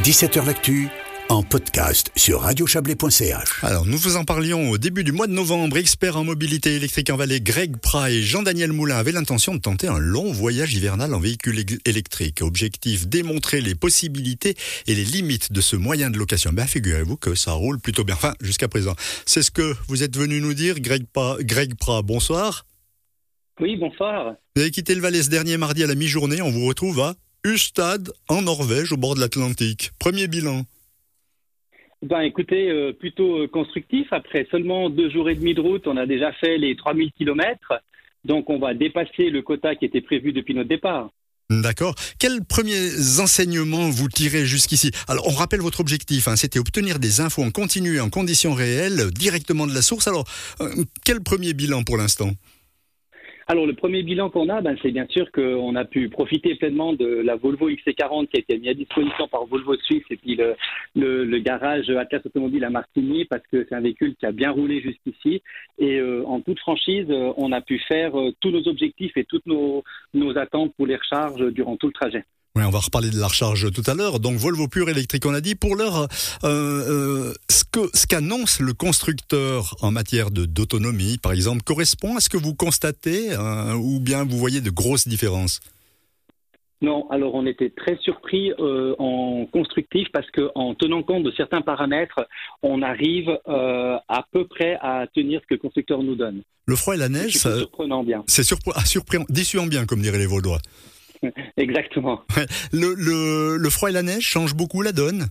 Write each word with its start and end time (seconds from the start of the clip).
17h 0.00 0.46
L'actu 0.46 0.88
en 1.28 1.42
podcast 1.42 2.10
sur 2.16 2.40
radiochablais.ch. 2.40 3.62
Alors, 3.62 3.86
nous 3.86 3.98
vous 3.98 4.16
en 4.16 4.24
parlions 4.24 4.70
au 4.70 4.78
début 4.78 5.04
du 5.04 5.12
mois 5.12 5.28
de 5.28 5.32
novembre. 5.32 5.76
Expert 5.76 6.16
en 6.16 6.24
mobilité 6.24 6.74
électrique 6.74 7.10
en 7.10 7.16
Valais, 7.16 7.40
Greg 7.40 7.76
Prat 7.76 8.10
et 8.10 8.22
Jean-Daniel 8.22 8.72
Moulin 8.72 8.96
avaient 8.96 9.12
l'intention 9.12 9.54
de 9.54 9.60
tenter 9.60 9.86
un 9.86 9.98
long 9.98 10.32
voyage 10.32 10.74
hivernal 10.74 11.14
en 11.14 11.20
véhicule 11.20 11.62
électrique. 11.84 12.40
Objectif, 12.40 13.06
démontrer 13.06 13.60
les 13.60 13.74
possibilités 13.74 14.56
et 14.88 14.94
les 14.94 15.04
limites 15.04 15.52
de 15.52 15.60
ce 15.60 15.76
moyen 15.76 16.10
de 16.10 16.18
location. 16.18 16.52
Ben, 16.52 16.66
figurez-vous 16.66 17.18
que 17.18 17.34
ça 17.34 17.52
roule 17.52 17.78
plutôt 17.78 18.02
bien. 18.02 18.16
Enfin, 18.16 18.34
jusqu'à 18.40 18.68
présent. 18.68 18.94
C'est 19.26 19.42
ce 19.42 19.50
que 19.50 19.74
vous 19.88 20.02
êtes 20.02 20.16
venu 20.16 20.40
nous 20.40 20.54
dire, 20.54 20.80
Greg, 20.80 21.04
Greg 21.40 21.74
Prat. 21.76 22.02
Bonsoir. 22.02 22.64
Oui, 23.60 23.76
bonsoir. 23.76 24.34
Vous 24.56 24.62
avez 24.62 24.70
quitté 24.70 24.94
le 24.94 25.02
Valais 25.02 25.22
ce 25.22 25.30
dernier 25.30 25.58
mardi 25.58 25.84
à 25.84 25.86
la 25.86 25.94
mi-journée. 25.94 26.42
On 26.42 26.50
vous 26.50 26.66
retrouve 26.66 26.98
à 27.00 27.14
Ustad, 27.44 28.10
en 28.28 28.42
Norvège, 28.42 28.92
au 28.92 28.96
bord 28.96 29.14
de 29.14 29.20
l'Atlantique. 29.20 29.90
Premier 29.98 30.28
bilan. 30.28 30.62
Ben 32.02 32.20
écoutez, 32.20 32.70
euh, 32.70 32.92
plutôt 32.92 33.42
euh, 33.42 33.48
constructif. 33.48 34.12
Après 34.12 34.46
seulement 34.50 34.90
deux 34.90 35.10
jours 35.10 35.30
et 35.30 35.34
demi 35.34 35.54
de 35.54 35.60
route, 35.60 35.86
on 35.86 35.96
a 35.96 36.06
déjà 36.06 36.32
fait 36.32 36.58
les 36.58 36.76
3000 36.76 37.12
km. 37.12 37.80
Donc 38.24 38.50
on 38.50 38.58
va 38.58 38.74
dépasser 38.74 39.30
le 39.30 39.42
quota 39.42 39.74
qui 39.76 39.84
était 39.84 40.00
prévu 40.00 40.32
depuis 40.32 40.54
notre 40.54 40.68
départ. 40.68 41.10
D'accord. 41.50 41.94
Quels 42.18 42.44
premiers 42.44 43.20
enseignements 43.20 43.90
vous 43.90 44.08
tirez 44.08 44.46
jusqu'ici? 44.46 44.90
Alors, 45.06 45.26
on 45.28 45.32
rappelle 45.32 45.60
votre 45.60 45.80
objectif, 45.80 46.28
hein, 46.28 46.36
c'était 46.36 46.58
obtenir 46.58 46.98
des 46.98 47.20
infos 47.20 47.42
en 47.42 47.50
continu, 47.50 48.00
en 48.00 48.08
conditions 48.08 48.54
réelles, 48.54 49.10
directement 49.10 49.66
de 49.66 49.74
la 49.74 49.82
source. 49.82 50.08
Alors, 50.08 50.24
euh, 50.60 50.84
quel 51.04 51.20
premier 51.20 51.52
bilan 51.52 51.82
pour 51.82 51.98
l'instant? 51.98 52.30
Alors 53.52 53.66
le 53.66 53.74
premier 53.74 54.02
bilan 54.02 54.30
qu'on 54.30 54.48
a, 54.48 54.62
ben, 54.62 54.78
c'est 54.80 54.92
bien 54.92 55.06
sûr 55.10 55.30
qu'on 55.30 55.76
a 55.76 55.84
pu 55.84 56.08
profiter 56.08 56.54
pleinement 56.54 56.94
de 56.94 57.04
la 57.04 57.36
Volvo 57.36 57.68
XC40 57.68 58.28
qui 58.28 58.38
a 58.38 58.40
été 58.40 58.56
mise 58.56 58.70
à 58.70 58.72
disposition 58.72 59.28
par 59.28 59.44
Volvo 59.44 59.76
Suisse 59.76 60.04
et 60.08 60.16
puis 60.16 60.36
le, 60.36 60.54
le, 60.94 61.38
garage 61.38 61.90
Atlas 61.90 62.22
Automobile 62.24 62.64
à 62.64 62.70
Martigny 62.70 63.26
parce 63.26 63.46
que 63.52 63.66
c'est 63.68 63.74
un 63.74 63.82
véhicule 63.82 64.16
qui 64.16 64.24
a 64.24 64.32
bien 64.32 64.52
roulé 64.52 64.80
jusqu'ici. 64.80 65.42
Et 65.78 65.98
euh, 65.98 66.24
en 66.24 66.40
toute 66.40 66.60
franchise, 66.60 67.04
euh, 67.10 67.34
on 67.36 67.52
a 67.52 67.60
pu 67.60 67.78
faire 67.78 68.18
euh, 68.18 68.32
tous 68.40 68.50
nos 68.50 68.66
objectifs 68.66 69.14
et 69.18 69.24
toutes 69.24 69.44
nos, 69.44 69.84
nos 70.14 70.38
attentes 70.38 70.72
pour 70.74 70.86
les 70.86 70.96
recharges 70.96 71.52
durant 71.52 71.76
tout 71.76 71.88
le 71.88 71.92
trajet. 71.92 72.24
Oui, 72.54 72.64
on 72.64 72.70
va 72.70 72.80
reparler 72.80 73.08
de 73.08 73.18
la 73.18 73.28
recharge 73.28 73.72
tout 73.72 73.82
à 73.86 73.94
l'heure. 73.94 74.20
Donc 74.20 74.36
Volvo 74.36 74.68
pure 74.68 74.90
électrique, 74.90 75.24
on 75.24 75.32
a 75.32 75.40
dit. 75.40 75.54
Pour 75.54 75.74
l'heure, 75.74 76.06
euh, 76.44 76.48
euh, 77.30 77.34
ce 77.48 77.64
que 77.64 77.88
ce 77.94 78.06
qu'annonce 78.06 78.60
le 78.60 78.74
constructeur 78.74 79.74
en 79.80 79.90
matière 79.90 80.30
de 80.30 80.44
d'autonomie, 80.44 81.16
par 81.16 81.32
exemple, 81.32 81.62
correspond 81.62 82.16
à 82.16 82.20
ce 82.20 82.28
que 82.28 82.36
vous 82.36 82.54
constatez, 82.54 83.32
euh, 83.32 83.72
ou 83.72 84.00
bien 84.00 84.24
vous 84.24 84.36
voyez 84.36 84.60
de 84.60 84.68
grosses 84.68 85.08
différences? 85.08 85.60
Non, 86.82 87.08
alors 87.10 87.34
on 87.34 87.46
était 87.46 87.70
très 87.70 87.96
surpris 88.02 88.52
en 88.58 89.46
constructif 89.50 90.08
parce 90.12 90.28
qu'en 90.32 90.74
tenant 90.74 91.02
compte 91.04 91.22
de 91.22 91.32
certains 91.36 91.62
paramètres, 91.62 92.26
on 92.62 92.82
arrive 92.82 93.30
à 93.46 94.26
peu 94.32 94.46
près 94.48 94.76
à 94.82 95.06
tenir 95.14 95.40
ce 95.42 95.46
que 95.46 95.54
le 95.54 95.60
constructeur 95.60 96.02
nous 96.02 96.16
donne. 96.16 96.42
Le 96.66 96.74
froid 96.74 96.96
et 96.96 96.98
la 96.98 97.08
neige, 97.08 97.34
c'est 97.38 97.56
surprenant 97.56 98.02
bien. 98.02 98.24
C'est 98.26 98.42
surprenant, 98.42 99.24
déçuant 99.28 99.66
bien, 99.66 99.86
comme 99.86 100.02
diraient 100.02 100.18
les 100.18 100.26
Vaudois. 100.26 100.58
Exactement. 101.56 102.20
Le, 102.72 103.68
froid 103.70 103.90
et 103.90 103.92
la 103.92 104.02
neige 104.02 104.22
changent 104.22 104.54
beaucoup 104.54 104.82
la 104.82 104.92
donne? 104.92 105.26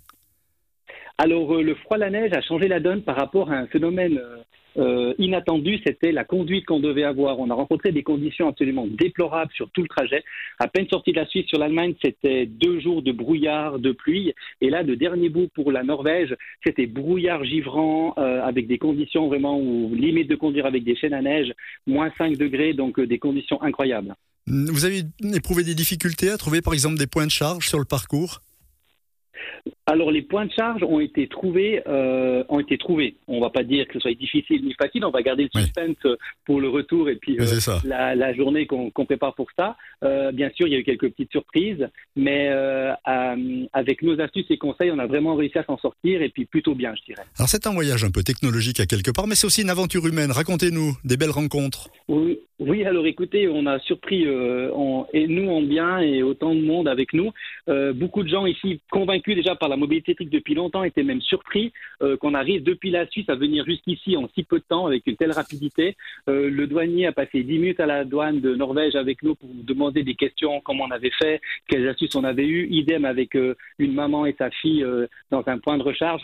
Alors, 1.17 1.55
euh, 1.55 1.61
le 1.61 1.75
froid 1.75 1.97
et 1.97 1.99
la 1.99 2.09
neige 2.09 2.33
a 2.33 2.41
changé 2.41 2.67
la 2.67 2.79
donne 2.79 3.03
par 3.03 3.15
rapport 3.15 3.51
à 3.51 3.55
un 3.55 3.67
phénomène 3.67 4.17
euh, 4.17 4.37
euh, 4.77 5.13
inattendu, 5.19 5.79
c'était 5.85 6.13
la 6.13 6.23
conduite 6.23 6.65
qu'on 6.65 6.79
devait 6.79 7.03
avoir. 7.03 7.39
On 7.39 7.49
a 7.49 7.53
rencontré 7.53 7.91
des 7.91 8.03
conditions 8.03 8.47
absolument 8.47 8.87
déplorables 8.87 9.51
sur 9.53 9.69
tout 9.71 9.81
le 9.81 9.89
trajet. 9.89 10.23
À 10.59 10.67
peine 10.67 10.87
sorti 10.87 11.11
de 11.11 11.17
la 11.17 11.27
Suisse 11.27 11.45
sur 11.47 11.59
l'Allemagne, 11.59 11.93
c'était 12.01 12.45
deux 12.45 12.79
jours 12.79 13.01
de 13.01 13.11
brouillard, 13.11 13.79
de 13.79 13.91
pluie. 13.91 14.33
Et 14.61 14.69
là, 14.69 14.83
de 14.83 14.95
dernier 14.95 15.29
bout 15.29 15.49
pour 15.53 15.71
la 15.71 15.83
Norvège, 15.83 16.35
c'était 16.65 16.87
brouillard 16.87 17.43
givrant 17.43 18.13
avec 18.13 18.67
des 18.67 18.77
conditions 18.77 19.27
vraiment 19.27 19.59
où 19.59 19.93
limite 19.93 20.29
de 20.29 20.35
conduire 20.35 20.65
avec 20.65 20.85
des 20.85 20.95
chaînes 20.95 21.13
à 21.13 21.21
neige, 21.21 21.51
moins 21.85 22.11
5 22.17 22.37
degrés, 22.37 22.73
donc 22.73 22.99
des 22.99 23.19
conditions 23.19 23.61
incroyables. 23.61 24.15
Vous 24.47 24.85
avez 24.85 25.03
éprouvé 25.33 25.63
des 25.63 25.75
difficultés 25.75 26.29
à 26.29 26.37
trouver 26.37 26.61
par 26.61 26.73
exemple 26.73 26.97
des 26.97 27.07
points 27.07 27.25
de 27.25 27.31
charge 27.31 27.67
sur 27.67 27.79
le 27.79 27.85
parcours? 27.85 28.41
Alors 29.91 30.09
les 30.09 30.21
points 30.21 30.45
de 30.45 30.51
charge 30.51 30.83
ont 30.83 31.01
été 31.01 31.27
trouvés, 31.27 31.83
euh, 31.85 32.45
ont 32.47 32.59
été 32.59 32.77
trouvés. 32.77 33.15
On 33.27 33.41
va 33.41 33.49
pas 33.49 33.63
dire 33.63 33.85
que 33.87 33.93
ce 33.93 33.99
soit 33.99 34.13
difficile 34.13 34.63
ni 34.63 34.73
facile. 34.73 35.03
On 35.03 35.11
va 35.11 35.21
garder 35.21 35.49
le 35.53 35.61
suspense 35.61 35.97
pour 36.45 36.61
le 36.61 36.69
retour 36.69 37.09
et 37.09 37.17
puis 37.17 37.37
euh, 37.37 37.45
la, 37.83 38.33
journée 38.33 38.65
qu'on 38.67 39.05
prépare 39.05 39.35
pour 39.35 39.47
ça. 39.57 39.75
Euh, 40.03 40.31
bien 40.31 40.49
sûr, 40.55 40.67
il 40.67 40.73
y 40.73 40.75
a 40.75 40.79
eu 40.79 40.85
quelques 40.85 41.09
petites 41.09 41.31
surprises, 41.31 41.89
mais 42.15 42.49
avec 43.73 44.01
nos 44.01 44.19
astuces 44.21 44.45
et 44.49 44.57
conseils, 44.57 44.91
on 44.91 44.99
a 44.99 45.07
vraiment 45.07 45.35
réussi 45.35 45.57
à 45.57 45.65
s'en 45.65 45.77
sortir 45.77 46.21
et 46.21 46.29
puis 46.29 46.45
plutôt 46.45 46.73
bien, 46.73 46.93
je 46.95 47.13
dirais. 47.13 47.23
Alors 47.37 47.49
c'est 47.49 47.67
un 47.67 47.73
voyage 47.73 48.05
un 48.05 48.11
peu 48.11 48.23
technologique 48.23 48.79
à 48.79 48.85
quelque 48.85 49.11
part, 49.11 49.27
mais 49.27 49.35
c'est 49.35 49.47
aussi 49.47 49.61
une 49.61 49.69
aventure 49.69 50.07
humaine. 50.07 50.31
Racontez-nous 50.31 50.93
des 51.03 51.17
belles 51.17 51.31
rencontres. 51.31 51.89
Oui, 52.07 52.39
oui, 52.59 52.85
alors 52.85 53.05
écoutez, 53.07 53.49
on 53.49 53.65
a 53.65 53.79
surpris, 53.79 54.23
et 54.23 55.27
nous 55.27 55.49
en 55.49 55.61
bien 55.61 55.99
et 55.99 56.23
autant 56.23 56.55
de 56.55 56.61
monde 56.61 56.87
avec 56.87 57.11
nous. 57.11 57.31
beaucoup 57.67 58.23
de 58.23 58.29
gens 58.29 58.45
ici 58.45 58.79
convaincus 58.89 59.35
déjà 59.35 59.55
par 59.55 59.67
la 59.67 59.80
mobilité 59.81 60.11
électrique 60.11 60.29
depuis 60.29 60.55
longtemps 60.55 60.83
étaient 60.83 61.03
même 61.03 61.21
surpris 61.21 61.73
euh, 62.01 62.17
qu'on 62.17 62.33
arrive 62.33 62.63
depuis 62.63 62.91
la 62.91 63.07
Suisse 63.07 63.29
à 63.29 63.35
venir 63.35 63.65
jusqu'ici 63.65 64.15
en 64.15 64.29
si 64.33 64.43
peu 64.43 64.59
de 64.59 64.63
temps 64.67 64.85
avec 64.85 65.03
une 65.07 65.15
telle 65.15 65.31
rapidité. 65.31 65.95
Euh, 66.29 66.49
le 66.49 66.67
douanier 66.67 67.07
a 67.07 67.11
passé 67.11 67.43
10 67.43 67.59
minutes 67.59 67.79
à 67.79 67.85
la 67.85 68.05
douane 68.05 68.39
de 68.39 68.55
Norvège 68.55 68.95
avec 68.95 69.23
nous 69.23 69.35
pour 69.35 69.49
nous 69.49 69.63
demander 69.63 70.03
des 70.03 70.15
questions, 70.15 70.61
comment 70.63 70.85
on 70.85 70.91
avait 70.91 71.11
fait, 71.21 71.41
quelles 71.67 71.87
astuces 71.87 72.15
on 72.15 72.23
avait 72.23 72.47
eu. 72.47 72.67
Idem 72.71 73.05
avec 73.05 73.35
euh, 73.35 73.55
une 73.79 73.93
maman 73.93 74.25
et 74.25 74.35
sa 74.37 74.49
fille 74.49 74.85
dans 75.31 75.43
un 75.47 75.57
point 75.57 75.77
de 75.77 75.83
recharge. 75.83 76.21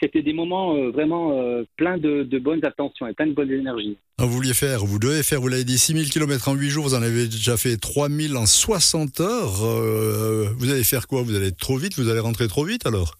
c'était 0.00 0.22
des 0.22 0.32
moments 0.32 0.74
vraiment 0.90 1.36
pleins 1.76 1.98
de, 1.98 2.38
bonnes 2.38 2.64
attentions 2.64 3.06
et 3.06 3.12
plein 3.12 3.26
de 3.26 3.32
bonnes 3.32 3.50
énergies. 3.50 3.96
Ah, 4.18 4.24
vous 4.26 4.32
vouliez 4.32 4.54
faire, 4.54 4.84
vous 4.84 4.98
devez 4.98 5.22
faire, 5.22 5.40
vous 5.40 5.48
l'avez 5.48 5.64
dit, 5.64 5.78
6000 5.78 6.10
km 6.10 6.48
en 6.48 6.54
8 6.54 6.70
jours, 6.70 6.84
vous 6.84 6.94
en 6.94 7.02
avez 7.02 7.26
déjà 7.26 7.56
fait 7.56 7.76
3000 7.76 8.36
en 8.36 8.46
60 8.46 9.20
heures. 9.20 9.64
Vous 10.56 10.70
allez 10.70 10.84
faire 10.84 11.06
quoi? 11.06 11.22
Vous 11.22 11.34
allez 11.34 11.48
être 11.48 11.58
trop 11.58 11.76
vite? 11.76 11.98
Vous 11.98 12.08
allez 12.08 12.20
rentrer 12.20 12.48
trop 12.48 12.64
vite? 12.64 12.83
Alors 12.86 13.18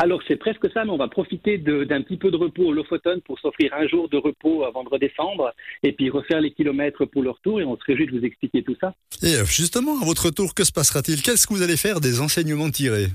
alors 0.00 0.20
c'est 0.28 0.36
presque 0.36 0.70
ça, 0.72 0.84
mais 0.84 0.92
on 0.92 0.96
va 0.96 1.08
profiter 1.08 1.58
d'un 1.58 2.02
petit 2.02 2.16
peu 2.16 2.30
de 2.30 2.36
repos 2.36 2.66
au 2.66 2.72
Lofoten 2.72 3.20
pour 3.22 3.36
s'offrir 3.40 3.74
un 3.74 3.88
jour 3.88 4.08
de 4.08 4.16
repos 4.16 4.64
avant 4.64 4.84
de 4.84 4.88
redescendre 4.88 5.52
et 5.82 5.92
puis 5.92 6.08
refaire 6.08 6.40
les 6.40 6.52
kilomètres 6.52 7.04
pour 7.04 7.20
le 7.20 7.30
retour 7.30 7.60
et 7.60 7.64
on 7.64 7.76
se 7.76 7.82
réjouit 7.84 8.06
de 8.06 8.16
vous 8.16 8.24
expliquer 8.24 8.62
tout 8.62 8.76
ça. 8.80 8.94
Et 9.24 9.34
euh, 9.34 9.44
justement, 9.44 10.00
à 10.00 10.04
votre 10.04 10.26
retour, 10.26 10.54
que 10.54 10.62
se 10.62 10.70
passera-t-il? 10.70 11.20
Qu'est-ce 11.20 11.48
que 11.48 11.52
vous 11.52 11.62
allez 11.62 11.76
faire 11.76 11.98
des 12.00 12.20
enseignements 12.20 12.70
tirés? 12.70 13.08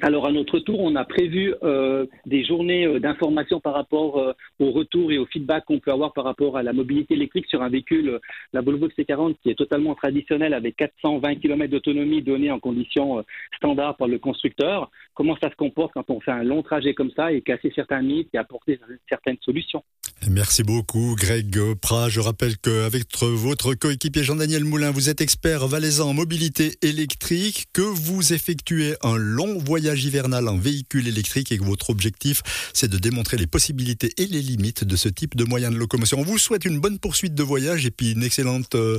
Alors 0.00 0.26
à 0.26 0.32
notre 0.32 0.58
tour, 0.58 0.80
on 0.80 0.96
a 0.96 1.04
prévu 1.04 1.54
euh, 1.62 2.06
des 2.24 2.44
journées 2.44 2.86
euh, 2.86 2.98
d'information 2.98 3.60
par 3.60 3.74
rapport 3.74 4.18
euh, 4.18 4.32
au 4.58 4.70
retour 4.70 5.12
et 5.12 5.18
au 5.18 5.26
feedback 5.26 5.66
qu'on 5.66 5.80
peut 5.80 5.92
avoir 5.92 6.12
par 6.12 6.24
rapport 6.24 6.56
à 6.56 6.62
la 6.62 6.72
mobilité 6.72 7.14
électrique 7.14 7.46
sur 7.46 7.62
un 7.62 7.68
véhicule, 7.68 8.18
la 8.52 8.62
Volvo 8.62 8.88
XC40, 8.88 9.36
qui 9.42 9.50
est 9.50 9.54
totalement 9.54 9.94
traditionnel 9.94 10.54
avec 10.54 10.76
420 10.76 11.36
km 11.36 11.70
d'autonomie 11.70 12.22
donnée 12.22 12.50
en 12.50 12.58
conditions 12.58 13.22
standards 13.56 13.96
par 13.96 14.08
le 14.08 14.18
constructeur. 14.18 14.90
Comment 15.14 15.36
ça 15.42 15.50
se 15.50 15.56
comporte 15.56 15.92
quand 15.92 16.08
on 16.08 16.20
fait 16.20 16.30
un 16.30 16.42
long 16.42 16.62
trajet 16.62 16.94
comme 16.94 17.10
ça 17.14 17.32
et 17.32 17.42
casser 17.42 17.70
certains 17.74 18.00
mythes 18.00 18.30
et 18.32 18.38
apporter 18.38 18.80
certaines 19.08 19.36
solutions? 19.42 19.82
Merci 20.30 20.62
beaucoup, 20.62 21.16
Greg 21.16 21.74
Prat. 21.80 22.08
Je 22.08 22.20
rappelle 22.20 22.56
qu'avec 22.56 23.04
votre 23.20 23.74
coéquipier 23.74 24.22
Jean-Daniel 24.22 24.64
Moulin, 24.64 24.90
vous 24.90 25.10
êtes 25.10 25.20
expert 25.20 25.66
valaisan 25.66 26.10
en 26.10 26.14
mobilité 26.14 26.72
électrique, 26.80 27.66
que 27.72 27.82
vous 27.82 28.32
effectuez 28.32 28.94
un 29.02 29.16
long 29.16 29.58
voyage 29.58 29.81
hivernal 29.82 30.48
en 30.48 30.56
véhicule 30.56 31.08
électrique 31.08 31.52
et 31.52 31.58
que 31.58 31.64
votre 31.64 31.90
objectif, 31.90 32.42
c'est 32.72 32.90
de 32.90 32.98
démontrer 32.98 33.36
les 33.36 33.46
possibilités 33.46 34.10
et 34.18 34.26
les 34.26 34.40
limites 34.40 34.84
de 34.84 34.96
ce 34.96 35.08
type 35.08 35.36
de 35.36 35.44
moyen 35.44 35.70
de 35.70 35.76
locomotion. 35.76 36.18
On 36.18 36.24
vous 36.24 36.38
souhaite 36.38 36.64
une 36.64 36.80
bonne 36.80 36.98
poursuite 36.98 37.34
de 37.34 37.42
voyage 37.42 37.86
et 37.86 37.90
puis 37.90 38.12
une 38.12 38.22
excellente, 38.22 38.74
euh, 38.74 38.98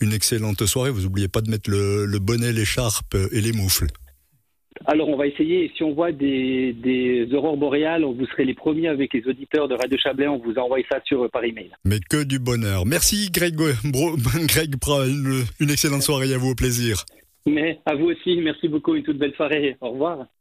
une 0.00 0.12
excellente 0.12 0.64
soirée. 0.66 0.90
Vous 0.90 1.02
n'oubliez 1.02 1.28
pas 1.28 1.40
de 1.40 1.50
mettre 1.50 1.70
le, 1.70 2.06
le 2.06 2.18
bonnet, 2.18 2.52
l'écharpe 2.52 3.16
et 3.32 3.40
les 3.40 3.52
moufles. 3.52 3.88
Alors, 4.86 5.08
on 5.08 5.16
va 5.16 5.26
essayer. 5.26 5.70
Si 5.76 5.82
on 5.82 5.92
voit 5.92 6.12
des, 6.12 7.28
aurores 7.32 7.56
boréales, 7.56 8.04
vous 8.04 8.26
serez 8.26 8.44
les 8.44 8.54
premiers 8.54 8.88
avec 8.88 9.12
les 9.12 9.26
auditeurs 9.26 9.68
de 9.68 9.74
Radio 9.74 9.98
Chablais. 9.98 10.28
On 10.28 10.38
vous 10.38 10.54
envoie 10.54 10.78
ça 10.90 11.00
sur, 11.04 11.28
par 11.30 11.44
email. 11.44 11.70
Mais 11.84 11.98
que 12.08 12.22
du 12.22 12.38
bonheur. 12.38 12.86
Merci, 12.86 13.30
Greg, 13.32 13.56
Greg 13.84 14.74
Une, 15.06 15.44
une 15.60 15.70
excellente 15.70 16.02
soirée 16.02 16.32
à 16.32 16.38
vous. 16.38 16.50
Au 16.50 16.54
plaisir. 16.54 17.04
Mais 17.46 17.80
à 17.86 17.94
vous 17.94 18.06
aussi. 18.06 18.36
Merci 18.40 18.68
beaucoup. 18.68 18.94
Une 18.94 19.02
toute 19.02 19.18
belle 19.18 19.34
soirée. 19.34 19.76
Au 19.80 19.90
revoir. 19.90 20.28